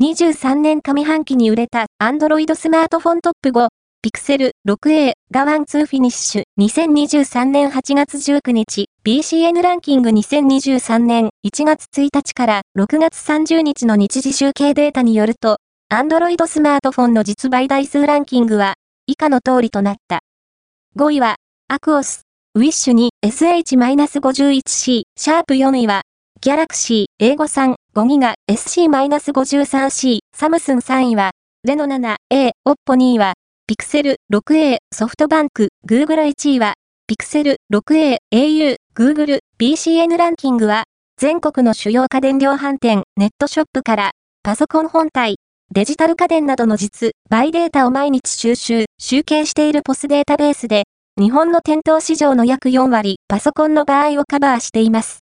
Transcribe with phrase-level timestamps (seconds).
[0.00, 3.66] 23年上半期に売れた Android スマートフォントップ5、
[4.06, 15.56] Pixel 6a がワンツーフィニッシュ2023年8月19日 BCN ランキング2023年1月1日から6月30日の日次集計データによると
[15.92, 18.74] Android スマートフォンの実売台数ランキングは
[19.08, 20.20] 以下の通りとなった。
[20.96, 22.22] 5位は AQUOS
[22.54, 26.02] wish2 SH-51C、シャープ4位は
[26.40, 31.32] ギャラクシー、英語3、5ギガ、SC-53C、サムスン3位は、
[31.64, 33.32] レノ 7A、オッポ2位は、
[33.66, 36.74] ピクセル 6A、ソフトバンク、グーグル1位は、
[37.08, 40.84] ピクセル 6A、au、グーグル、BCN ランキングは、
[41.20, 44.10] 全国の主要家電量販店、ネットショップから、
[44.44, 45.38] パソコン本体、
[45.74, 50.84] デジタル家電などの実、バイデータを毎日収集、集計しているポスデータベースで、
[51.20, 55.16] 日本の店頭市場の約4割、パソコンの場合をカバーしています。